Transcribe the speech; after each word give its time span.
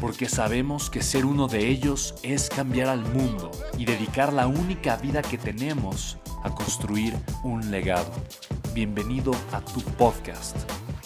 porque 0.00 0.28
sabemos 0.28 0.90
que 0.90 1.02
ser 1.02 1.24
uno 1.24 1.48
de 1.48 1.68
ellos 1.68 2.14
es 2.22 2.48
cambiar 2.48 2.88
al 2.88 3.00
mundo 3.00 3.50
y 3.78 3.84
dedicar 3.84 4.32
la 4.32 4.46
única 4.46 4.96
vida 4.96 5.22
que 5.22 5.38
tenemos 5.38 6.18
a 6.42 6.54
construir 6.54 7.14
un 7.42 7.70
legado. 7.70 8.10
Bienvenido 8.74 9.32
a 9.52 9.60
tu 9.60 9.80
podcast, 9.96 10.56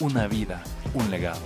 Una 0.00 0.26
vida, 0.26 0.62
un 0.94 1.10
legado. 1.10 1.40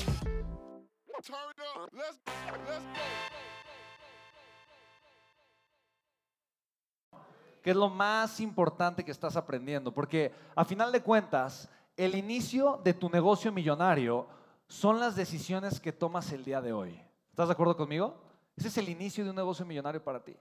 ¿Qué 7.63 7.71
es 7.71 7.77
lo 7.77 7.89
más 7.89 8.41
importante 8.41 9.05
que 9.05 9.11
estás 9.11 9.37
aprendiendo? 9.37 9.93
Porque 9.93 10.33
a 10.55 10.65
final 10.65 10.93
de 10.93 11.03
cuentas, 11.03 11.69
el 11.97 12.15
inicio 12.15 12.81
de 12.85 12.93
tu 12.95 13.09
negocio 13.09 13.51
millonario 13.53 14.29
son 14.69 15.01
las 15.01 15.17
decisiones 15.17 15.81
que 15.81 15.93
tomas 15.93 16.31
el 16.33 16.45
día 16.45 16.61
de 16.61 16.73
hoy. 16.73 17.01
¿Estás 17.35 17.49
de 17.49 17.55
acuerdo 17.55 17.77
conmigo? 17.77 18.15
Ese 18.55 18.69
es 18.69 18.79
el 18.79 18.89
inicio 18.89 19.25
de 19.25 19.31
un 19.31 19.35
negocio 19.35 19.67
millonario 19.67 20.01
para 20.01 20.23
ti. 20.23 20.37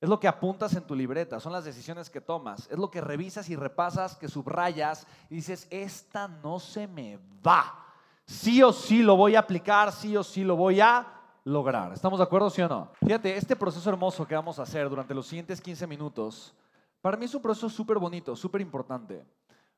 Es 0.00 0.08
lo 0.08 0.20
que 0.20 0.28
apuntas 0.28 0.76
en 0.76 0.84
tu 0.84 0.94
libreta, 0.94 1.40
son 1.40 1.52
las 1.52 1.64
decisiones 1.64 2.08
que 2.08 2.20
tomas, 2.20 2.68
es 2.70 2.78
lo 2.78 2.88
que 2.88 3.00
revisas 3.00 3.50
y 3.50 3.56
repasas, 3.56 4.14
que 4.14 4.28
subrayas 4.28 5.08
y 5.28 5.34
dices, 5.34 5.66
esta 5.70 6.28
no 6.28 6.60
se 6.60 6.86
me 6.86 7.18
va. 7.44 7.84
Sí 8.24 8.62
o 8.62 8.72
sí 8.72 9.02
lo 9.02 9.16
voy 9.16 9.34
a 9.34 9.40
aplicar, 9.40 9.90
sí 9.90 10.16
o 10.16 10.22
sí 10.22 10.44
lo 10.44 10.54
voy 10.54 10.80
a 10.80 11.04
lograr. 11.42 11.92
¿Estamos 11.92 12.20
de 12.20 12.24
acuerdo, 12.26 12.48
sí 12.48 12.62
o 12.62 12.68
no? 12.68 12.92
Fíjate, 13.04 13.36
este 13.36 13.56
proceso 13.56 13.90
hermoso 13.90 14.24
que 14.24 14.36
vamos 14.36 14.60
a 14.60 14.62
hacer 14.62 14.88
durante 14.88 15.14
los 15.14 15.26
siguientes 15.26 15.60
15 15.60 15.84
minutos, 15.88 16.54
para 17.00 17.16
mí 17.16 17.24
es 17.24 17.34
un 17.34 17.42
proceso 17.42 17.68
súper 17.68 17.98
bonito, 17.98 18.36
súper 18.36 18.60
importante. 18.60 19.26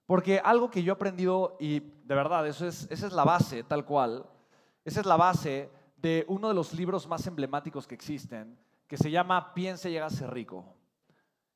Porque 0.05 0.38
algo 0.38 0.70
que 0.70 0.82
yo 0.82 0.92
he 0.92 0.97
aprendido, 0.97 1.56
y 1.58 1.80
de 1.80 2.14
verdad, 2.14 2.47
eso 2.47 2.66
es, 2.66 2.86
esa 2.91 3.06
es 3.06 3.14
la 3.14 3.25
base, 3.25 3.64
tal 3.64 3.86
cual, 3.86 4.27
esa 4.84 5.00
es 5.00 5.06
la 5.06 5.16
base 5.16 5.78
de 6.00 6.24
uno 6.28 6.48
de 6.48 6.54
los 6.54 6.72
libros 6.74 7.06
más 7.06 7.27
emblemáticos 7.27 7.86
que 7.86 7.94
existen, 7.94 8.58
que 8.86 8.96
se 8.96 9.10
llama 9.10 9.52
Piense 9.54 9.91
y 9.91 10.10
ser 10.10 10.30
rico. 10.30 10.64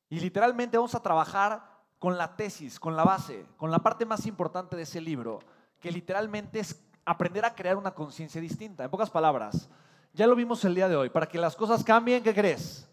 Y 0.09 0.21
literalmente 0.21 0.77
vamos 0.77 0.95
a 0.95 1.03
trabajar 1.03 1.73
con 1.99 2.19
la 2.19 2.37
tesis, 2.37 2.79
con 2.79 2.97
la 2.97 3.05
base, 3.05 3.47
con 3.57 3.71
la 3.71 3.79
parte 3.79 4.05
más 4.05 4.27
importante 4.27 4.77
de 4.77 4.83
ese 4.83 5.01
libro, 5.01 5.39
que 5.81 5.91
literalmente 5.91 6.61
es 6.61 6.85
aprender 7.05 7.45
a 7.45 7.55
crear 7.55 7.77
una 7.77 7.93
conciencia 7.93 8.41
distinta. 8.41 8.85
En 8.85 8.91
pocas 8.91 9.11
palabras, 9.11 9.71
ya 10.13 10.27
lo 10.27 10.35
vimos 10.35 10.65
el 10.65 10.75
día 10.75 10.89
de 10.89 10.97
hoy. 10.97 11.09
Para 11.09 11.27
que 11.27 11.39
las 11.39 11.57
cosas 11.57 11.83
cambien, 11.83 12.23
¿qué 12.23 12.35
crees? 12.35 12.89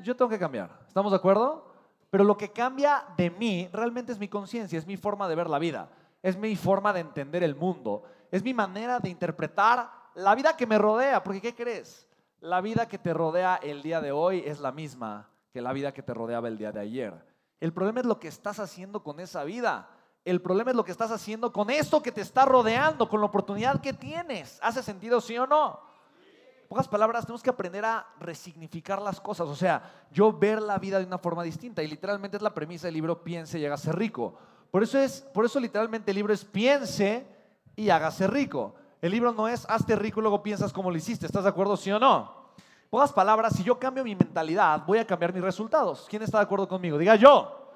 Yo 0.00 0.16
tengo 0.16 0.30
que 0.30 0.38
cambiar. 0.38 0.80
¿Estamos 0.88 1.12
de 1.12 1.16
acuerdo? 1.16 1.70
Pero 2.10 2.24
lo 2.24 2.36
que 2.36 2.50
cambia 2.50 3.04
de 3.16 3.30
mí 3.30 3.68
realmente 3.72 4.12
es 4.12 4.18
mi 4.18 4.28
conciencia, 4.28 4.78
es 4.78 4.86
mi 4.86 4.96
forma 4.96 5.28
de 5.28 5.36
ver 5.36 5.48
la 5.48 5.58
vida, 5.58 5.90
es 6.22 6.36
mi 6.36 6.56
forma 6.56 6.92
de 6.92 7.00
entender 7.00 7.42
el 7.42 7.54
mundo 7.54 8.04
es 8.30 8.42
mi 8.42 8.54
manera 8.54 9.00
de 9.00 9.08
interpretar 9.08 9.90
la 10.14 10.34
vida 10.34 10.56
que 10.56 10.66
me 10.66 10.78
rodea. 10.78 11.22
Porque 11.22 11.40
¿qué 11.40 11.54
crees? 11.54 12.06
La 12.40 12.60
vida 12.60 12.86
que 12.86 12.98
te 12.98 13.12
rodea 13.12 13.56
el 13.62 13.82
día 13.82 14.00
de 14.00 14.12
hoy 14.12 14.42
es 14.46 14.60
la 14.60 14.72
misma 14.72 15.28
que 15.52 15.60
la 15.60 15.72
vida 15.72 15.92
que 15.92 16.02
te 16.02 16.14
rodeaba 16.14 16.48
el 16.48 16.56
día 16.56 16.72
de 16.72 16.80
ayer. 16.80 17.26
El 17.58 17.72
problema 17.72 18.00
es 18.00 18.06
lo 18.06 18.20
que 18.20 18.28
estás 18.28 18.60
haciendo 18.60 19.02
con 19.02 19.20
esa 19.20 19.44
vida. 19.44 19.88
El 20.24 20.40
problema 20.40 20.70
es 20.70 20.76
lo 20.76 20.84
que 20.84 20.92
estás 20.92 21.10
haciendo 21.10 21.52
con 21.52 21.70
esto 21.70 22.02
que 22.02 22.12
te 22.12 22.20
está 22.20 22.44
rodeando, 22.44 23.08
con 23.08 23.20
la 23.20 23.26
oportunidad 23.26 23.80
que 23.80 23.92
tienes. 23.92 24.58
¿Hace 24.62 24.82
sentido, 24.82 25.20
sí 25.20 25.36
o 25.36 25.46
no? 25.46 25.80
En 26.62 26.68
pocas 26.68 26.88
palabras, 26.88 27.24
tenemos 27.24 27.42
que 27.42 27.50
aprender 27.50 27.84
a 27.84 28.06
resignificar 28.20 29.02
las 29.02 29.20
cosas. 29.20 29.48
O 29.48 29.56
sea, 29.56 30.06
yo 30.12 30.32
ver 30.32 30.62
la 30.62 30.78
vida 30.78 30.98
de 30.98 31.04
una 31.04 31.18
forma 31.18 31.42
distinta. 31.42 31.82
Y 31.82 31.88
literalmente 31.88 32.36
es 32.36 32.42
la 32.42 32.54
premisa 32.54 32.86
del 32.86 32.94
libro 32.94 33.24
Piense, 33.24 33.58
llega 33.58 33.74
a 33.74 33.78
ser 33.78 33.96
rico. 33.96 34.38
Por 34.70 34.82
eso, 34.82 34.98
es, 34.98 35.20
por 35.20 35.44
eso 35.44 35.58
literalmente 35.58 36.10
el 36.10 36.16
libro 36.16 36.32
es 36.32 36.44
Piense, 36.44 37.26
y 37.80 37.88
hágase 37.88 38.26
rico. 38.26 38.74
El 39.00 39.12
libro 39.12 39.32
no 39.32 39.48
es 39.48 39.64
hazte 39.68 39.96
rico 39.96 40.20
y 40.20 40.22
luego 40.22 40.42
piensas 40.42 40.72
cómo 40.72 40.90
lo 40.90 40.96
hiciste. 40.96 41.24
¿Estás 41.24 41.44
de 41.44 41.48
acuerdo, 41.48 41.76
sí 41.76 41.90
o 41.90 41.98
no? 41.98 42.50
Pocas 42.90 43.12
palabras, 43.12 43.54
si 43.56 43.62
yo 43.62 43.78
cambio 43.78 44.04
mi 44.04 44.14
mentalidad, 44.14 44.82
voy 44.86 44.98
a 44.98 45.06
cambiar 45.06 45.32
mis 45.32 45.42
resultados. 45.42 46.06
¿Quién 46.10 46.22
está 46.22 46.38
de 46.38 46.44
acuerdo 46.44 46.68
conmigo? 46.68 46.98
Diga 46.98 47.14
yo. 47.14 47.72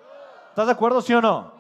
¿Estás 0.51 0.67
de 0.67 0.73
acuerdo, 0.73 1.01
sí 1.01 1.15
o 1.15 1.23
no? 1.23 1.53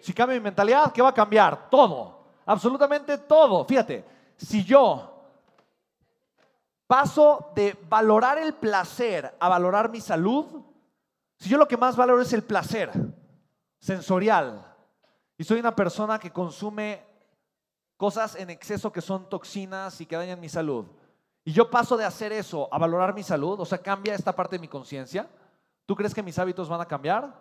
Si 0.00 0.12
cambio 0.12 0.36
mi 0.36 0.42
mentalidad, 0.42 0.92
¿qué 0.92 1.00
va 1.00 1.10
a 1.10 1.14
cambiar? 1.14 1.70
Todo. 1.70 2.24
Absolutamente 2.44 3.18
todo. 3.18 3.64
Fíjate, 3.64 4.04
si 4.36 4.64
yo 4.64 5.08
paso 6.88 7.52
de 7.54 7.78
valorar 7.88 8.38
el 8.38 8.54
placer 8.54 9.36
a 9.38 9.48
valorar 9.48 9.90
mi 9.90 10.00
salud, 10.00 10.60
si 11.36 11.48
yo 11.48 11.56
lo 11.56 11.68
que 11.68 11.76
más 11.76 11.94
valoro 11.94 12.20
es 12.20 12.32
el 12.32 12.42
placer 12.42 12.90
sensorial 13.78 14.71
y 15.36 15.44
soy 15.44 15.60
una 15.60 15.74
persona 15.74 16.18
que 16.18 16.30
consume 16.30 17.04
cosas 17.96 18.34
en 18.36 18.50
exceso 18.50 18.92
que 18.92 19.00
son 19.00 19.28
toxinas 19.28 20.00
y 20.00 20.06
que 20.06 20.16
dañan 20.16 20.40
mi 20.40 20.48
salud, 20.48 20.86
y 21.44 21.52
yo 21.52 21.70
paso 21.70 21.96
de 21.96 22.04
hacer 22.04 22.32
eso 22.32 22.68
a 22.72 22.78
valorar 22.78 23.14
mi 23.14 23.22
salud, 23.22 23.58
o 23.58 23.64
sea, 23.64 23.78
cambia 23.78 24.14
esta 24.14 24.34
parte 24.34 24.56
de 24.56 24.60
mi 24.60 24.68
conciencia, 24.68 25.28
¿tú 25.86 25.96
crees 25.96 26.14
que 26.14 26.22
mis 26.22 26.38
hábitos 26.38 26.68
van 26.68 26.80
a 26.80 26.86
cambiar? 26.86 27.34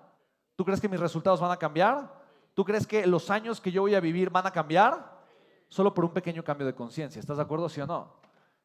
¿Tú 0.55 0.65
crees 0.65 0.81
que 0.81 0.89
mis 0.89 0.99
resultados 0.99 1.39
van 1.39 1.51
a 1.51 1.57
cambiar? 1.57 2.21
¿Tú 2.53 2.65
crees 2.65 2.85
que 2.85 3.05
los 3.05 3.29
años 3.29 3.61
que 3.61 3.71
yo 3.71 3.81
voy 3.81 3.95
a 3.95 3.99
vivir 3.99 4.29
van 4.29 4.45
a 4.47 4.51
cambiar? 4.51 5.21
Solo 5.69 5.93
por 5.93 6.03
un 6.03 6.11
pequeño 6.11 6.43
cambio 6.43 6.67
de 6.67 6.75
conciencia. 6.75 7.19
¿Estás 7.19 7.37
de 7.37 7.43
acuerdo, 7.43 7.69
sí 7.69 7.79
o 7.79 7.87
no? 7.87 8.13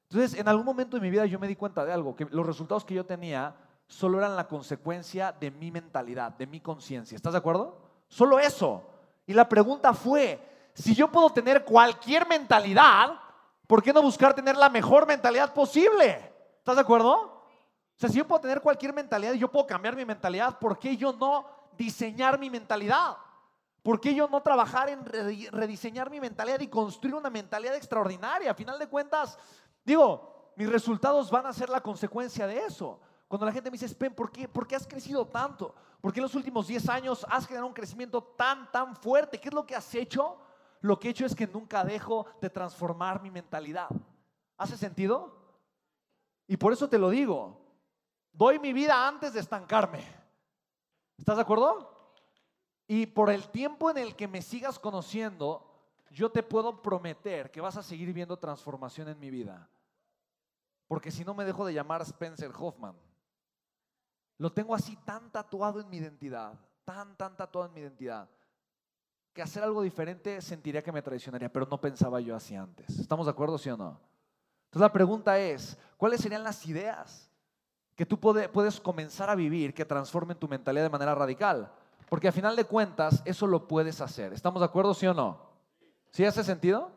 Entonces, 0.09 0.39
en 0.39 0.49
algún 0.49 0.65
momento 0.65 0.97
de 0.97 1.03
mi 1.03 1.11
vida 1.11 1.27
yo 1.27 1.39
me 1.39 1.49
di 1.49 1.57
cuenta 1.57 1.85
de 1.85 1.93
algo, 1.93 2.17
que 2.17 2.27
los 2.31 2.47
resultados 2.47 2.85
que 2.85 2.95
yo 2.95 3.05
tenía 3.05 3.55
solo 3.87 4.19
eran 4.19 4.37
la 4.37 4.49
consecuencia 4.49 5.33
de 5.33 5.51
mi 5.51 5.71
mentalidad, 5.71 6.33
de 6.33 6.47
mi 6.47 6.61
conciencia. 6.61 7.15
¿Estás 7.15 7.33
de 7.33 7.39
acuerdo? 7.39 7.79
Solo 8.09 8.39
eso. 8.39 8.83
Y 9.27 9.35
la 9.35 9.49
pregunta 9.49 9.93
fue, 9.93 10.41
si 10.73 10.95
yo 10.95 11.11
puedo 11.11 11.31
tener 11.31 11.65
cualquier 11.65 12.29
mentalidad, 12.29 13.19
¿por 13.67 13.83
qué 13.83 13.93
no 13.93 14.03
buscar 14.03 14.35
tener 14.35 14.57
la 14.57 14.69
mejor 14.69 15.07
mentalidad 15.07 15.53
posible? 15.53 16.33
¿Estás 16.59 16.77
de 16.77 16.83
acuerdo? 16.83 17.15
O 17.15 17.99
sea, 17.99 18.09
si 18.09 18.19
yo 18.19 18.27
puedo 18.27 18.41
tener 18.41 18.61
cualquier 18.61 18.93
mentalidad 18.93 19.33
y 19.33 19.39
yo 19.39 19.51
puedo 19.51 19.67
cambiar 19.67 19.97
mi 19.97 20.05
mentalidad, 20.05 20.59
¿por 20.59 20.79
qué 20.79 20.97
yo 20.97 21.13
no 21.13 21.47
diseñar 21.77 22.39
mi 22.39 22.51
mentalidad? 22.51 23.17
¿Por 23.83 24.01
qué 24.01 24.15
yo 24.15 24.29
no 24.29 24.43
trabajar 24.43 24.91
en 24.91 25.05
rediseñar 25.05 26.11
mi 26.11 26.21
mentalidad 26.21 26.61
y 26.61 26.69
construir 26.69 27.15
una 27.15 27.31
mentalidad 27.31 27.77
extraordinaria? 27.77 28.51
A 28.51 28.55
final 28.55 28.79
de 28.79 28.89
cuentas, 28.89 29.39
digo, 29.85 30.53
mis 30.57 30.69
resultados 30.69 31.31
van 31.31 31.47
a 31.47 31.53
ser 31.53 31.69
la 31.69 31.81
consecuencia 31.81 32.47
de 32.47 32.59
eso. 32.59 33.01
Cuando 33.29 33.47
la 33.47 33.53
gente 33.53 33.71
me 33.71 33.75
dice, 33.75 33.89
Spen, 33.89 34.15
¿por 34.15 34.31
qué, 34.31 34.49
¿por 34.49 34.67
qué 34.67 34.77
has 34.77 34.87
crecido 34.87 35.27
tanto? 35.27 35.75
¿Por 36.01 36.13
qué 36.13 36.21
en 36.21 36.25
los 36.25 36.35
últimos 36.35 36.69
10 36.69 36.89
años 36.89 37.27
has 37.29 37.47
generado 37.47 37.67
un 37.67 37.75
crecimiento 37.75 38.23
tan, 38.23 38.71
tan 38.71 38.95
fuerte? 38.95 39.41
¿Qué 39.41 39.49
es 39.49 39.55
lo 39.55 39.67
que 39.67 39.75
has 39.75 39.95
hecho? 39.95 40.39
Lo 40.81 40.99
que 40.99 41.09
he 41.09 41.11
hecho 41.11 41.27
es 41.27 41.35
que 41.35 41.47
nunca 41.47 41.85
dejo 41.85 42.27
de 42.41 42.51
transformar 42.51 43.21
mi 43.21 43.31
mentalidad. 43.31 43.89
¿Hace 44.57 44.77
sentido? 44.77 45.37
Y 46.47 46.57
por 46.57 46.73
eso 46.73 46.89
te 46.89 46.99
lo 46.99 47.11
digo. 47.11 47.61
Doy 48.33 48.59
mi 48.59 48.73
vida 48.73 49.09
antes 49.09 49.33
de 49.33 49.41
estancarme. 49.41 50.05
¿Estás 51.19 51.37
de 51.37 51.43
acuerdo? 51.43 51.93
Y 52.87 53.07
por 53.07 53.31
el 53.31 53.49
tiempo 53.49 53.91
en 53.91 53.99
el 53.99 54.15
que 54.15 54.29
me 54.29 54.43
sigas 54.43 54.79
conociendo, 54.79 55.67
yo 56.11 56.31
te 56.31 56.43
puedo 56.43 56.83
prometer 56.83 57.51
que 57.51 57.61
vas 57.61 57.77
a 57.77 57.83
seguir 57.83 58.13
viendo 58.13 58.39
transformación 58.39 59.09
en 59.09 59.19
mi 59.19 59.31
vida. 59.31 59.69
Porque 60.87 61.11
si 61.11 61.25
no 61.25 61.35
me 61.35 61.45
dejo 61.45 61.67
de 61.67 61.75
llamar 61.75 62.03
Spencer 62.03 62.53
Hoffman. 62.57 62.95
Lo 64.39 64.53
tengo 64.53 64.75
así 64.75 64.97
tan 65.05 65.31
tatuado 65.31 65.81
en 65.81 65.89
mi 65.89 65.99
identidad, 65.99 66.55
tan, 66.85 67.17
tan 67.17 67.37
tatuado 67.37 67.69
en 67.69 67.75
mi 67.75 67.81
identidad, 67.81 68.29
que 69.33 69.43
hacer 69.43 69.63
algo 69.63 69.83
diferente 69.83 70.41
sentiría 70.41 70.83
que 70.83 70.93
me 70.93 71.03
traicionaría, 71.03 71.53
pero 71.53 71.67
no 71.67 71.81
pensaba 71.81 72.21
yo 72.21 72.35
así 72.35 72.55
antes. 72.55 72.99
¿Estamos 72.99 73.27
de 73.27 73.33
acuerdo, 73.33 73.59
sí 73.59 73.69
o 73.71 73.77
no? 73.77 74.01
Entonces 74.67 74.81
la 74.81 74.93
pregunta 74.93 75.39
es, 75.39 75.79
¿cuáles 75.97 76.21
serían 76.21 76.43
las 76.43 76.67
ideas 76.67 77.31
que 77.97 78.05
tú 78.05 78.21
puedes 78.21 78.79
comenzar 78.79 79.31
a 79.31 79.35
vivir 79.35 79.73
que 79.73 79.87
transformen 79.87 80.37
tu 80.37 80.47
mentalidad 80.47 80.85
de 80.85 80.91
manera 80.91 81.15
radical. 81.15 81.73
Porque 82.11 82.29
a 82.29 82.33
final 82.33 82.55
de 82.55 82.65
cuentas, 82.65 83.23
eso 83.25 83.47
lo 83.47 83.67
puedes 83.67 84.01
hacer. 84.03 84.35
¿Estamos 84.35 84.61
de 84.61 84.67
acuerdo, 84.67 84.93
sí 84.93 85.07
o 85.07 85.15
no? 85.15 85.41
¿Sí 86.13 86.25
hace 86.25 86.45
sentido? 86.45 86.93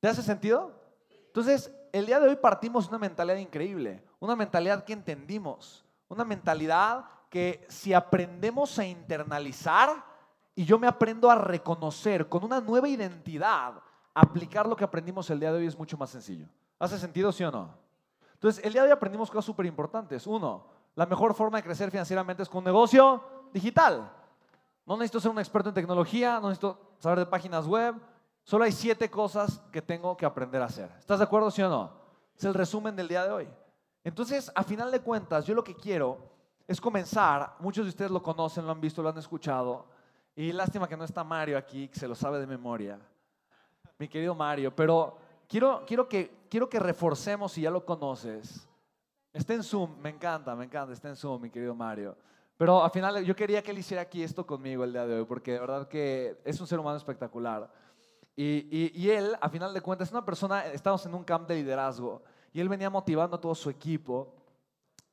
¿Te 0.00 0.08
hace 0.08 0.22
sentido? 0.22 0.80
Entonces, 1.26 1.72
el 1.92 2.06
día 2.06 2.20
de 2.20 2.28
hoy 2.28 2.36
partimos 2.36 2.88
una 2.88 2.98
mentalidad 2.98 3.36
increíble, 3.36 4.02
una 4.20 4.36
mentalidad 4.36 4.84
que 4.84 4.92
entendimos, 4.92 5.84
una 6.12 6.24
mentalidad 6.24 7.04
que 7.28 7.64
si 7.68 7.94
aprendemos 7.94 8.78
a 8.78 8.84
internalizar 8.84 10.04
y 10.54 10.64
yo 10.64 10.78
me 10.78 10.86
aprendo 10.86 11.30
a 11.30 11.34
reconocer 11.34 12.28
con 12.28 12.44
una 12.44 12.60
nueva 12.60 12.88
identidad, 12.88 13.74
aplicar 14.14 14.66
lo 14.66 14.76
que 14.76 14.84
aprendimos 14.84 15.30
el 15.30 15.40
día 15.40 15.50
de 15.50 15.58
hoy 15.58 15.66
es 15.66 15.78
mucho 15.78 15.96
más 15.96 16.10
sencillo. 16.10 16.46
¿Hace 16.78 16.98
sentido, 16.98 17.32
sí 17.32 17.42
o 17.44 17.50
no? 17.50 17.74
Entonces, 18.34 18.62
el 18.64 18.72
día 18.72 18.82
de 18.82 18.88
hoy 18.88 18.92
aprendimos 18.92 19.30
cosas 19.30 19.46
súper 19.46 19.66
importantes. 19.66 20.26
Uno, 20.26 20.66
la 20.94 21.06
mejor 21.06 21.32
forma 21.32 21.58
de 21.58 21.62
crecer 21.62 21.90
financieramente 21.90 22.42
es 22.42 22.48
con 22.48 22.58
un 22.58 22.64
negocio 22.64 23.22
digital. 23.52 24.12
No 24.84 24.96
necesito 24.96 25.20
ser 25.20 25.30
un 25.30 25.38
experto 25.38 25.68
en 25.68 25.74
tecnología, 25.74 26.40
no 26.40 26.48
necesito 26.48 26.96
saber 26.98 27.20
de 27.20 27.26
páginas 27.26 27.66
web. 27.66 27.94
Solo 28.42 28.64
hay 28.64 28.72
siete 28.72 29.10
cosas 29.10 29.62
que 29.70 29.80
tengo 29.80 30.16
que 30.16 30.26
aprender 30.26 30.60
a 30.60 30.66
hacer. 30.66 30.90
¿Estás 30.98 31.18
de 31.18 31.24
acuerdo, 31.24 31.50
sí 31.50 31.62
o 31.62 31.68
no? 31.68 31.92
Es 32.36 32.44
el 32.44 32.52
resumen 32.52 32.96
del 32.96 33.08
día 33.08 33.24
de 33.24 33.30
hoy. 33.30 33.48
Entonces, 34.04 34.50
a 34.54 34.64
final 34.64 34.90
de 34.90 35.00
cuentas, 35.00 35.44
yo 35.44 35.54
lo 35.54 35.62
que 35.62 35.74
quiero 35.74 36.18
es 36.66 36.80
comenzar. 36.80 37.56
Muchos 37.60 37.84
de 37.84 37.90
ustedes 37.90 38.10
lo 38.10 38.22
conocen, 38.22 38.64
lo 38.64 38.72
han 38.72 38.80
visto, 38.80 39.02
lo 39.02 39.08
han 39.08 39.18
escuchado. 39.18 39.86
Y 40.34 40.52
lástima 40.52 40.88
que 40.88 40.96
no 40.96 41.04
está 41.04 41.22
Mario 41.22 41.58
aquí, 41.58 41.88
que 41.88 41.98
se 41.98 42.08
lo 42.08 42.14
sabe 42.14 42.40
de 42.40 42.46
memoria. 42.46 42.98
Mi 43.98 44.08
querido 44.08 44.34
Mario, 44.34 44.74
pero 44.74 45.16
quiero, 45.46 45.84
quiero, 45.86 46.08
que, 46.08 46.46
quiero 46.48 46.68
que 46.68 46.80
reforcemos, 46.80 47.52
si 47.52 47.62
ya 47.62 47.70
lo 47.70 47.84
conoces. 47.84 48.66
Está 49.32 49.54
en 49.54 49.62
Zoom, 49.62 49.98
me 50.00 50.10
encanta, 50.10 50.54
me 50.56 50.64
encanta, 50.64 50.92
está 50.92 51.08
en 51.08 51.16
Zoom, 51.16 51.42
mi 51.42 51.50
querido 51.50 51.74
Mario. 51.74 52.16
Pero 52.56 52.82
al 52.82 52.90
final 52.90 53.24
yo 53.24 53.34
quería 53.34 53.62
que 53.62 53.70
él 53.70 53.78
hiciera 53.78 54.02
aquí 54.02 54.22
esto 54.22 54.46
conmigo 54.46 54.84
el 54.84 54.92
día 54.92 55.06
de 55.06 55.16
hoy, 55.16 55.24
porque 55.24 55.52
de 55.52 55.60
verdad 55.60 55.88
que 55.88 56.40
es 56.44 56.60
un 56.60 56.66
ser 56.66 56.78
humano 56.78 56.96
espectacular. 56.96 57.70
Y, 58.34 58.90
y, 58.94 59.10
él, 59.10 59.36
a 59.40 59.48
final 59.48 59.74
de 59.74 59.80
cuentas, 59.82 60.08
es 60.08 60.12
una 60.12 60.24
persona, 60.24 60.66
estamos 60.66 61.04
en 61.04 61.14
un 61.14 61.22
camp 61.22 61.46
de 61.48 61.56
liderazgo, 61.56 62.22
y 62.52 62.60
él 62.60 62.68
venía 62.68 62.90
motivando 62.90 63.36
a 63.36 63.40
todo 63.40 63.54
su 63.54 63.70
equipo 63.70 64.34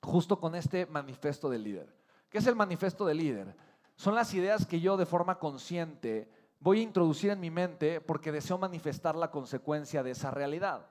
justo 0.02 0.40
con 0.40 0.56
este 0.56 0.86
manifiesto 0.86 1.50
del 1.50 1.64
líder. 1.64 1.96
¿Qué 2.30 2.38
es 2.38 2.48
el 2.48 2.56
manifiesto 2.56 3.06
del 3.06 3.18
líder? 3.18 3.56
Son 3.96 4.16
las 4.16 4.34
ideas 4.34 4.66
que 4.66 4.80
yo 4.80 4.98
de 4.98 5.06
forma 5.06 5.40
consciente 5.40 6.30
voy 6.60 6.80
a 6.80 6.84
introducir 6.84 7.32
en 7.32 7.40
mi 7.40 7.50
mente 7.50 8.02
porque 8.02 8.32
deseo 8.32 8.58
manifestar 8.58 9.16
la 9.16 9.32
consecuencia 9.32 10.04
de 10.04 10.12
esa 10.12 10.32
realidad. 10.32 10.88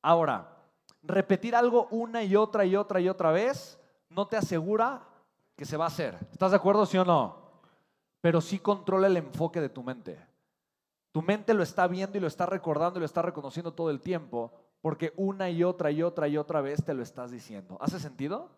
Ahora, 0.00 0.56
repetir 1.02 1.54
algo 1.54 1.88
una 1.90 2.22
y 2.22 2.36
otra 2.36 2.64
y 2.64 2.76
otra 2.76 3.00
y 3.00 3.08
otra 3.08 3.30
vez 3.30 3.78
no 4.08 4.26
te 4.26 4.36
asegura 4.36 5.02
que 5.56 5.64
se 5.64 5.76
va 5.76 5.84
a 5.84 5.88
hacer. 5.88 6.16
¿Estás 6.32 6.50
de 6.50 6.56
acuerdo, 6.56 6.86
sí 6.86 6.98
o 6.98 7.04
no? 7.04 7.36
Pero 8.20 8.40
sí 8.40 8.58
controla 8.58 9.06
el 9.06 9.16
enfoque 9.16 9.60
de 9.60 9.68
tu 9.68 9.82
mente. 9.82 10.18
Tu 11.12 11.20
mente 11.20 11.52
lo 11.54 11.62
está 11.62 11.86
viendo 11.86 12.16
y 12.16 12.20
lo 12.20 12.26
está 12.26 12.46
recordando 12.46 12.98
y 12.98 13.00
lo 13.00 13.06
está 13.06 13.20
reconociendo 13.20 13.72
todo 13.72 13.90
el 13.90 14.00
tiempo 14.00 14.52
porque 14.82 15.14
una 15.16 15.48
y 15.48 15.64
otra 15.64 15.90
y 15.90 16.02
otra 16.02 16.28
y 16.28 16.36
otra 16.36 16.60
vez 16.60 16.84
te 16.84 16.92
lo 16.92 17.02
estás 17.02 17.30
diciendo. 17.30 17.78
¿Hace 17.80 17.98
sentido? 18.00 18.50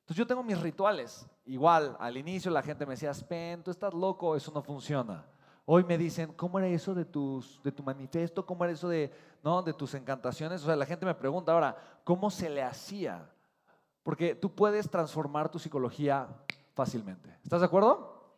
Entonces 0.00 0.16
yo 0.16 0.26
tengo 0.26 0.42
mis 0.44 0.60
rituales. 0.60 1.26
Igual, 1.44 1.96
al 1.98 2.16
inicio 2.16 2.50
la 2.50 2.62
gente 2.62 2.86
me 2.86 2.92
decía, 2.92 3.12
Spen, 3.12 3.62
tú 3.62 3.72
estás 3.72 3.92
loco, 3.92 4.36
eso 4.36 4.52
no 4.52 4.62
funciona. 4.62 5.26
Hoy 5.66 5.82
me 5.82 5.98
dicen, 5.98 6.32
¿cómo 6.34 6.58
era 6.58 6.68
eso 6.68 6.94
de, 6.94 7.04
tus, 7.04 7.60
de 7.62 7.72
tu 7.72 7.82
manifiesto? 7.82 8.46
¿Cómo 8.46 8.64
era 8.64 8.72
eso 8.72 8.88
de, 8.88 9.12
no, 9.42 9.62
de 9.62 9.72
tus 9.72 9.94
encantaciones? 9.94 10.62
O 10.62 10.66
sea, 10.66 10.76
la 10.76 10.86
gente 10.86 11.06
me 11.06 11.14
pregunta 11.14 11.52
ahora, 11.52 11.76
¿cómo 12.04 12.30
se 12.30 12.48
le 12.48 12.62
hacía? 12.62 13.28
Porque 14.04 14.34
tú 14.34 14.54
puedes 14.54 14.88
transformar 14.88 15.48
tu 15.48 15.58
psicología 15.58 16.28
fácilmente. 16.74 17.36
¿Estás 17.42 17.60
de 17.60 17.66
acuerdo? 17.66 18.36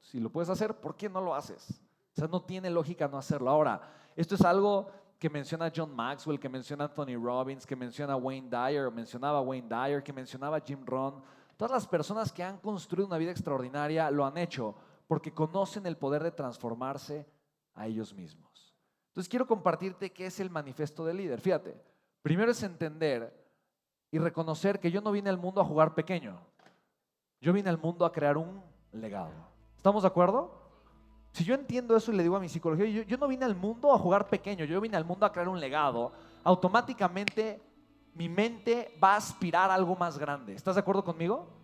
Si 0.00 0.20
lo 0.20 0.30
puedes 0.30 0.50
hacer, 0.50 0.78
¿por 0.78 0.94
qué 0.94 1.08
no 1.08 1.20
lo 1.20 1.34
haces? 1.34 1.80
O 2.12 2.20
sea, 2.20 2.28
no 2.28 2.42
tiene 2.42 2.70
lógica 2.70 3.08
no 3.08 3.16
hacerlo. 3.16 3.50
Ahora, 3.50 3.80
esto 4.14 4.34
es 4.34 4.42
algo 4.42 4.90
que 5.22 5.30
menciona 5.30 5.70
John 5.72 5.94
Maxwell, 5.94 6.40
que 6.40 6.48
menciona 6.48 6.86
Anthony 6.86 7.14
Robbins, 7.14 7.64
que 7.64 7.76
menciona 7.76 8.16
Wayne 8.16 8.50
Dyer, 8.50 8.90
mencionaba 8.90 9.40
Wayne 9.40 9.68
Dyer, 9.68 10.02
que 10.02 10.12
mencionaba 10.12 10.58
Jim 10.58 10.84
Rohn. 10.84 11.22
Todas 11.56 11.70
las 11.70 11.86
personas 11.86 12.32
que 12.32 12.42
han 12.42 12.58
construido 12.58 13.06
una 13.06 13.18
vida 13.18 13.30
extraordinaria 13.30 14.10
lo 14.10 14.26
han 14.26 14.36
hecho 14.36 14.74
porque 15.06 15.32
conocen 15.32 15.86
el 15.86 15.96
poder 15.96 16.24
de 16.24 16.32
transformarse 16.32 17.24
a 17.74 17.86
ellos 17.86 18.12
mismos. 18.12 18.74
Entonces 19.10 19.28
quiero 19.28 19.46
compartirte 19.46 20.10
qué 20.10 20.26
es 20.26 20.40
el 20.40 20.50
manifiesto 20.50 21.04
del 21.04 21.18
líder. 21.18 21.40
Fíjate, 21.40 21.80
primero 22.20 22.50
es 22.50 22.60
entender 22.64 23.32
y 24.10 24.18
reconocer 24.18 24.80
que 24.80 24.90
yo 24.90 25.00
no 25.00 25.12
vine 25.12 25.30
al 25.30 25.38
mundo 25.38 25.60
a 25.60 25.64
jugar 25.64 25.94
pequeño. 25.94 26.40
Yo 27.40 27.52
vine 27.52 27.70
al 27.70 27.78
mundo 27.78 28.04
a 28.04 28.10
crear 28.10 28.36
un 28.36 28.60
legado. 28.90 29.30
¿Estamos 29.76 30.02
de 30.02 30.08
acuerdo? 30.08 30.61
Si 31.32 31.44
yo 31.44 31.54
entiendo 31.54 31.96
eso 31.96 32.12
y 32.12 32.16
le 32.16 32.22
digo 32.22 32.36
a 32.36 32.40
mi 32.40 32.48
psicología, 32.48 32.86
yo, 32.86 33.02
yo 33.02 33.16
no 33.16 33.26
vine 33.26 33.44
al 33.44 33.56
mundo 33.56 33.92
a 33.92 33.98
jugar 33.98 34.28
pequeño, 34.28 34.64
yo 34.64 34.80
vine 34.80 34.96
al 34.96 35.04
mundo 35.04 35.26
a 35.26 35.32
crear 35.32 35.48
un 35.48 35.58
legado, 35.58 36.12
automáticamente 36.44 37.60
mi 38.14 38.28
mente 38.28 38.96
va 39.02 39.14
a 39.14 39.16
aspirar 39.16 39.70
a 39.70 39.74
algo 39.74 39.96
más 39.96 40.18
grande. 40.18 40.54
¿Estás 40.54 40.74
de 40.74 40.80
acuerdo 40.80 41.02
conmigo? 41.02 41.62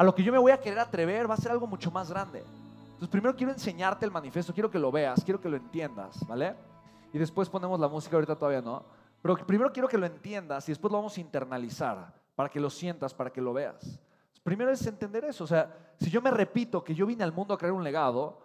a 0.00 0.02
lo 0.02 0.14
que 0.14 0.22
yo 0.22 0.32
me 0.32 0.38
voy 0.38 0.50
a 0.50 0.58
querer 0.58 0.78
atrever 0.78 1.28
va 1.28 1.34
a 1.34 1.36
ser 1.36 1.52
algo 1.52 1.66
mucho 1.66 1.90
más 1.90 2.08
grande. 2.10 2.42
Entonces, 2.84 3.10
primero 3.10 3.36
quiero 3.36 3.52
enseñarte 3.52 4.06
el 4.06 4.10
manifiesto, 4.10 4.54
quiero 4.54 4.70
que 4.70 4.78
lo 4.78 4.90
veas, 4.90 5.22
quiero 5.22 5.38
que 5.38 5.50
lo 5.50 5.58
entiendas, 5.58 6.26
¿vale? 6.26 6.54
Y 7.12 7.18
después 7.18 7.50
ponemos 7.50 7.78
la 7.78 7.86
música, 7.86 8.16
ahorita 8.16 8.34
todavía 8.34 8.62
no. 8.62 8.82
Pero 9.20 9.36
primero 9.46 9.70
quiero 9.70 9.88
que 9.88 9.98
lo 9.98 10.06
entiendas 10.06 10.66
y 10.66 10.72
después 10.72 10.90
lo 10.90 10.96
vamos 10.96 11.18
a 11.18 11.20
internalizar 11.20 12.14
para 12.34 12.48
que 12.48 12.58
lo 12.58 12.70
sientas, 12.70 13.12
para 13.12 13.30
que 13.30 13.42
lo 13.42 13.52
veas. 13.52 14.00
Primero 14.42 14.70
es 14.70 14.86
entender 14.86 15.22
eso. 15.26 15.44
O 15.44 15.46
sea, 15.46 15.92
si 15.98 16.08
yo 16.08 16.22
me 16.22 16.30
repito 16.30 16.82
que 16.82 16.94
yo 16.94 17.04
vine 17.04 17.22
al 17.22 17.32
mundo 17.32 17.52
a 17.52 17.58
crear 17.58 17.74
un 17.74 17.84
legado, 17.84 18.38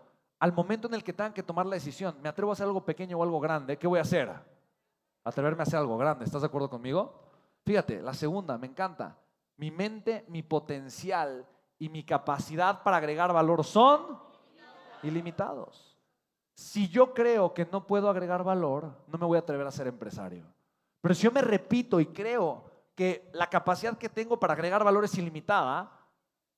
al 0.46 0.54
momento 0.54 0.88
en 0.88 0.94
el 0.94 1.04
que 1.04 1.12
tengan 1.12 1.34
que 1.34 1.42
tomar 1.42 1.66
la 1.66 1.74
decisión, 1.74 2.18
me 2.22 2.30
atrevo 2.30 2.52
a 2.52 2.54
hacer 2.54 2.68
algo 2.68 2.86
pequeño 2.86 3.18
o 3.18 3.24
algo 3.24 3.40
grande, 3.40 3.80
¿qué 3.80 3.88
voy 3.88 3.98
a 3.98 4.04
hacer? 4.04 4.32
Atreverme 5.24 5.62
a 5.62 5.64
hacer 5.64 5.80
algo 5.80 5.98
grande. 5.98 6.24
¿Estás 6.24 6.42
de 6.44 6.46
acuerdo 6.46 6.70
conmigo? 6.70 7.20
Fíjate, 7.66 8.00
la 8.00 8.14
segunda, 8.14 8.56
me 8.56 8.68
encanta. 8.68 9.18
Mi 9.58 9.72
mente, 9.72 10.24
mi 10.28 10.44
potencial 10.44 11.48
y 11.80 11.90
mi 11.90 12.04
capacidad 12.04 12.84
para 12.84 12.98
agregar 12.98 13.34
valor 13.34 13.64
son 13.64 14.20
ilimitados. 15.02 15.98
Si 16.54 16.90
yo 16.90 17.12
creo 17.16 17.52
que 17.52 17.66
no 17.66 17.88
puedo 17.88 18.08
agregar 18.08 18.44
valor, 18.44 18.94
no 19.08 19.18
me 19.18 19.26
voy 19.26 19.38
a 19.38 19.40
atrever 19.40 19.66
a 19.66 19.72
ser 19.72 19.88
empresario. 19.88 20.46
Pero 21.02 21.16
si 21.16 21.24
yo 21.24 21.32
me 21.32 21.42
repito 21.42 22.00
y 22.00 22.06
creo 22.06 22.70
que 22.94 23.32
la 23.34 23.50
capacidad 23.50 23.98
que 23.98 24.10
tengo 24.10 24.40
para 24.40 24.54
agregar 24.54 24.84
valor 24.84 25.06
es 25.06 25.18
ilimitada, 25.18 25.92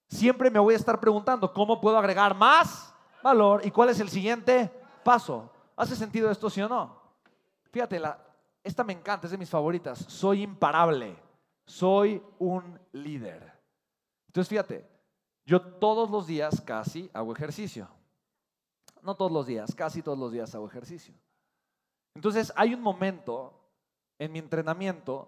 siempre 0.10 0.52
me 0.52 0.60
voy 0.60 0.74
a 0.74 0.78
estar 0.78 1.00
preguntando, 1.00 1.54
¿cómo 1.54 1.80
puedo 1.80 1.98
agregar 1.98 2.36
más 2.36 2.94
valor? 3.28 3.66
¿Y 3.66 3.72
cuál 3.72 3.90
es 3.90 4.00
el 4.00 4.10
siguiente 4.10 4.72
paso? 5.04 5.52
¿Hace 5.76 5.96
sentido 5.96 6.32
esto, 6.32 6.50
sí 6.50 6.62
o 6.62 6.70
no? 6.70 7.00
Fíjate, 7.72 8.02
esta 8.64 8.84
me 8.84 8.94
encanta, 8.94 9.28
es 9.28 9.32
de 9.32 9.38
mis 9.38 9.50
favoritas. 9.50 10.00
Soy 10.00 10.42
imparable 10.42 11.28
soy 11.68 12.24
un 12.40 12.80
líder. 12.94 13.54
Entonces, 14.28 14.50
fíjate, 14.50 14.90
yo 15.46 15.62
todos 15.62 16.10
los 16.10 16.26
días 16.26 16.62
casi 16.62 17.12
hago 17.14 17.34
ejercicio. 17.34 17.90
No 19.04 19.16
todos 19.16 19.32
los 19.32 19.46
días, 19.46 19.76
casi 19.76 20.02
todos 20.02 20.18
los 20.18 20.32
días 20.32 20.56
hago 20.56 20.68
ejercicio. 20.68 21.14
Entonces, 22.16 22.52
hay 22.56 22.74
un 22.74 22.82
momento 22.82 23.54
en 24.18 24.32
mi 24.32 24.40
entrenamiento 24.40 25.28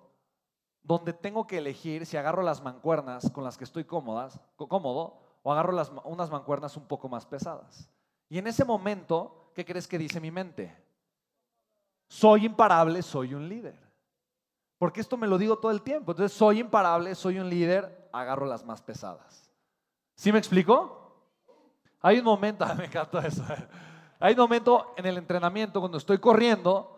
donde 0.82 1.14
tengo 1.14 1.46
que 1.46 1.58
elegir 1.58 2.06
si 2.06 2.18
agarro 2.18 2.42
las 2.42 2.64
mancuernas 2.64 3.30
con 3.30 3.44
las 3.44 3.58
que 3.58 3.66
estoy 3.66 3.84
cómodas, 3.84 4.40
cómodo 4.56 5.20
agarro 5.52 5.72
las, 5.72 5.92
unas 6.04 6.30
mancuernas 6.30 6.76
un 6.78 6.86
poco 6.86 7.08
más 7.10 7.26
pesadas. 7.26 7.90
Y 8.30 8.38
en 8.38 8.48
ese 8.48 8.66
momento, 8.66 9.52
¿qué 9.56 9.66
crees 9.66 9.88
que 9.88 9.98
dice 9.98 10.20
mi 10.20 10.32
mente? 10.32 10.76
Soy 12.08 12.46
imparable, 12.46 13.02
soy 13.02 13.34
un 13.34 13.48
líder. 13.48 13.80
Porque 14.78 15.02
esto 15.02 15.18
me 15.18 15.28
lo 15.28 15.38
digo 15.38 15.58
todo 15.58 15.72
el 15.72 15.82
tiempo. 15.82 16.12
Entonces, 16.12 16.38
soy 16.38 16.60
imparable, 16.60 17.14
soy 17.16 17.40
un 17.40 17.50
líder, 17.50 18.10
agarro 18.12 18.46
las 18.46 18.66
más 18.66 18.82
pesadas. 18.82 19.52
¿Sí 20.16 20.32
me 20.32 20.40
explico? 20.40 21.00
Hay 22.02 22.20
un 22.20 22.26
momento, 22.26 22.66
me 22.78 22.86
encanta 22.86 23.26
eso. 23.26 23.44
Hay 24.20 24.34
un 24.34 24.40
momento 24.40 24.94
en 24.98 25.06
el 25.06 25.18
entrenamiento 25.18 25.80
cuando 25.80 25.98
estoy 25.98 26.18
corriendo 26.18 26.98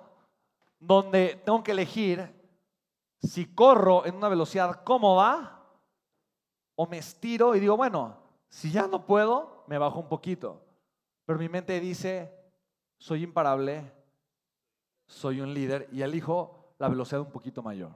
donde 0.80 1.42
tengo 1.46 1.64
que 1.64 1.72
elegir 1.72 2.42
si 3.22 3.54
corro 3.54 4.06
en 4.06 4.16
una 4.16 4.30
velocidad 4.30 4.84
cómoda 4.84 5.60
o 6.76 6.88
me 6.88 6.98
estiro 6.98 7.56
y 7.56 7.60
digo, 7.60 7.78
bueno, 7.78 8.18
si 8.52 8.70
ya 8.70 8.86
no 8.86 9.06
puedo, 9.06 9.64
me 9.68 9.78
bajo 9.78 10.00
un 10.00 10.10
poquito. 10.10 10.62
Pero 11.26 11.40
mi 11.40 11.48
mente 11.48 11.80
dice, 11.80 12.38
soy 12.98 13.24
imparable, 13.24 13.90
soy 15.08 15.40
un 15.40 15.54
líder 15.54 15.88
y 15.92 16.02
elijo 16.02 16.74
la 16.78 16.90
velocidad 16.90 17.22
un 17.22 17.32
poquito 17.32 17.64
mayor. 17.64 17.92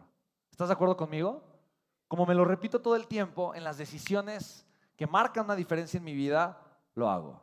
¿Estás 0.49 0.69
de 0.69 0.73
acuerdo 0.73 0.95
conmigo? 0.95 1.43
Como 2.07 2.25
me 2.25 2.33
lo 2.33 2.45
repito 2.45 2.81
todo 2.81 2.95
el 2.95 3.05
tiempo, 3.05 3.53
en 3.53 3.65
las 3.65 3.77
decisiones 3.77 4.65
que 4.95 5.05
marcan 5.05 5.43
una 5.43 5.55
diferencia 5.55 5.97
en 5.97 6.05
mi 6.05 6.13
vida, 6.13 6.57
lo 6.93 7.09
hago. 7.09 7.41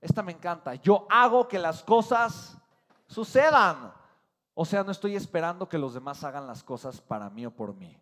Esta 0.00 0.22
me 0.22 0.32
encanta. 0.32 0.74
Yo 0.76 1.06
hago 1.10 1.46
que 1.46 1.58
las 1.58 1.82
cosas 1.82 2.56
sucedan. 3.06 3.92
O 4.54 4.64
sea, 4.64 4.82
no 4.82 4.92
estoy 4.92 5.14
esperando 5.14 5.68
que 5.68 5.76
los 5.76 5.92
demás 5.92 6.24
hagan 6.24 6.46
las 6.46 6.62
cosas 6.62 7.02
para 7.02 7.28
mí 7.28 7.44
o 7.44 7.50
por 7.50 7.74
mí. 7.74 8.00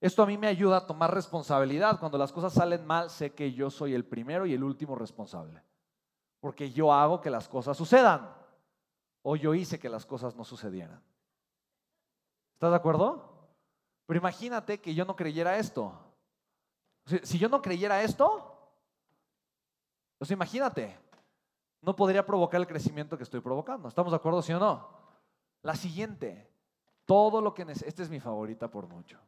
Esto 0.00 0.22
a 0.22 0.26
mí 0.26 0.38
me 0.38 0.46
ayuda 0.46 0.78
a 0.78 0.86
tomar 0.86 1.12
responsabilidad. 1.14 2.00
Cuando 2.00 2.16
las 2.16 2.32
cosas 2.32 2.54
salen 2.54 2.86
mal, 2.86 3.10
sé 3.10 3.34
que 3.34 3.52
yo 3.52 3.70
soy 3.70 3.94
el 3.94 4.04
primero 4.04 4.46
y 4.46 4.54
el 4.54 4.64
último 4.64 4.94
responsable. 4.94 5.62
Porque 6.40 6.70
yo 6.72 6.92
hago 6.92 7.20
que 7.20 7.28
las 7.28 7.48
cosas 7.48 7.76
sucedan. 7.76 8.34
O 9.22 9.36
yo 9.36 9.54
hice 9.54 9.78
que 9.78 9.90
las 9.90 10.06
cosas 10.06 10.34
no 10.34 10.44
sucedieran. 10.44 11.02
¿Estás 12.54 12.70
de 12.70 12.76
acuerdo? 12.76 13.50
Pero 14.06 14.18
imagínate 14.18 14.80
que 14.80 14.94
yo 14.94 15.04
no 15.04 15.14
creyera 15.14 15.58
esto. 15.58 15.92
Si 17.22 17.38
yo 17.38 17.48
no 17.50 17.60
creyera 17.60 18.02
esto, 18.02 18.56
pues 20.16 20.30
imagínate, 20.30 20.98
no 21.82 21.94
podría 21.94 22.24
provocar 22.24 22.60
el 22.60 22.66
crecimiento 22.66 23.16
que 23.16 23.24
estoy 23.24 23.40
provocando. 23.40 23.88
¿Estamos 23.88 24.12
de 24.12 24.16
acuerdo, 24.16 24.42
sí 24.42 24.52
o 24.52 24.58
no? 24.58 24.88
La 25.62 25.74
siguiente, 25.74 26.50
todo 27.04 27.40
lo 27.40 27.52
que 27.52 27.62
esta 27.62 28.02
es 28.02 28.10
mi 28.10 28.20
favorita 28.20 28.70
por 28.70 28.86
mucho. 28.86 29.18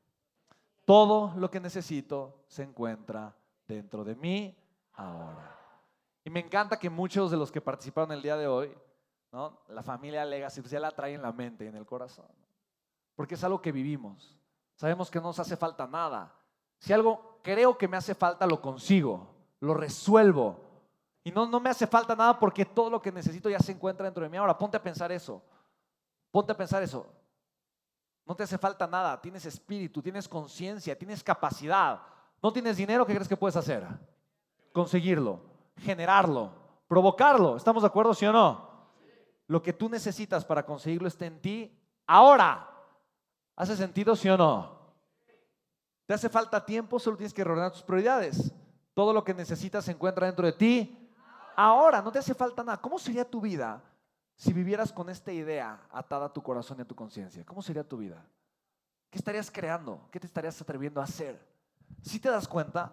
Todo 0.85 1.33
lo 1.37 1.51
que 1.51 1.61
necesito 1.61 2.45
se 2.47 2.63
encuentra 2.63 3.35
dentro 3.67 4.05
de 4.05 4.15
mí 4.17 4.57
ahora. 4.95 5.59
Y 6.25 6.31
me 6.31 6.41
encanta 6.41 6.79
que 6.79 6.91
muchos 6.91 7.31
de 7.31 7.37
los 7.37 7.51
que 7.51 7.61
participaron 7.61 8.13
el 8.13 8.23
día 8.23 8.37
de 8.37 8.47
hoy, 8.47 8.77
¿no? 9.33 9.61
la 9.69 9.83
familia 9.83 10.25
Legacy, 10.25 10.61
pues 10.61 10.71
ya 10.71 10.81
la 10.81 10.91
traen 10.91 11.17
en 11.17 11.23
la 11.23 11.33
mente 11.33 11.65
y 11.65 11.69
en 11.69 11.77
el 11.77 11.87
corazón. 11.87 12.27
Porque 13.15 13.35
es 13.35 13.45
algo 13.45 13.61
que 13.61 13.73
vivimos. 13.73 14.39
Sabemos 14.75 15.11
que 15.11 15.19
no 15.19 15.27
nos 15.27 15.39
hace 15.39 15.57
falta 15.57 15.87
nada. 15.87 16.35
Si 16.79 16.93
algo 16.93 17.39
creo 17.43 17.77
que 17.77 17.89
me 17.89 17.97
hace 17.97 18.15
falta, 18.15 18.47
lo 18.47 18.61
consigo, 18.61 19.29
lo 19.61 19.75
resuelvo. 19.75 20.61
Y 21.25 21.31
no, 21.31 21.47
no 21.47 21.61
me 21.61 21.71
hace 21.71 21.87
falta 21.87 22.17
nada 22.17 22.39
porque 22.39 22.65
todo 22.65 22.91
lo 22.91 23.01
que 23.01 23.13
necesito 23.13 23.49
ya 23.49 23.61
se 23.61 23.73
encuentra 23.73 24.05
dentro 24.05 24.25
de 24.25 24.29
mí. 24.29 24.37
Ahora, 24.37 24.59
ponte 24.59 24.77
a 24.77 24.83
pensar 24.83 25.13
eso. 25.13 25.43
Ponte 26.31 26.53
a 26.53 26.57
pensar 26.57 26.83
eso. 26.83 27.07
No 28.33 28.37
te 28.37 28.45
hace 28.45 28.57
falta 28.57 28.87
nada. 28.87 29.21
Tienes 29.21 29.45
espíritu, 29.45 30.01
tienes 30.01 30.27
conciencia, 30.27 30.97
tienes 30.97 31.23
capacidad. 31.23 32.01
No 32.43 32.51
tienes 32.51 32.79
dinero, 32.79 33.05
¿qué 33.05 33.13
crees 33.13 33.29
que 33.29 33.37
puedes 33.37 33.57
hacer? 33.57 33.87
Conseguirlo, 34.73 35.43
generarlo, 35.77 36.51
provocarlo. 36.89 37.59
¿Estamos 37.59 37.83
de 37.83 37.89
acuerdo, 37.89 38.15
sí 38.15 38.25
o 38.25 38.33
no? 38.33 38.87
Lo 39.49 39.63
que 39.63 39.75
tú 39.75 39.87
necesitas 39.91 40.47
para 40.47 40.65
conseguirlo 40.65 41.09
está 41.09 41.27
en 41.27 41.43
ti 41.43 41.79
ahora. 42.07 42.71
¿Hace 43.55 43.77
sentido, 43.77 44.17
sí 44.17 44.31
o 44.31 44.39
no? 44.39 44.79
¿Te 46.07 46.15
hace 46.15 46.31
falta 46.31 46.65
tiempo? 46.65 46.99
Solo 46.99 47.19
tienes 47.19 47.35
que 47.35 47.45
reordenar 47.45 47.73
tus 47.73 47.83
prioridades. 47.83 48.51
Todo 48.95 49.13
lo 49.13 49.23
que 49.23 49.35
necesitas 49.35 49.85
se 49.85 49.93
encuentra 49.93 50.25
dentro 50.25 50.47
de 50.47 50.55
ti. 50.55 51.07
Ahora, 51.55 52.01
no 52.01 52.11
te 52.11 52.21
hace 52.21 52.33
falta 52.33 52.65
nada. 52.65 52.81
¿Cómo 52.81 52.99
sería 52.99 53.29
tu 53.29 53.43
vida 53.43 53.83
si 54.43 54.53
vivieras 54.53 54.93
con 54.93 55.09
esta 55.09 55.31
idea 55.31 55.87
atada 55.93 56.27
a 56.27 56.33
tu 56.33 56.43
corazón 56.43 56.79
y 56.79 56.83
a 56.83 56.85
tu 56.85 56.97
conciencia? 56.97 57.47
¿Cómo 57.47 57.63
sería 57.63 57.85
tu 57.85 57.97
vida? 57.97 58.27
¿Qué 59.09 59.17
estarías 59.17 59.53
creando? 59.53 60.09
¿Qué 60.11 60.19
te 60.19 60.27
estarías 60.27 60.61
atreviendo 60.61 61.01
a 61.01 61.05
hacer? 61.05 61.41
Si 62.01 62.19
te 62.19 62.29
das 62.29 62.49
cuenta, 62.49 62.93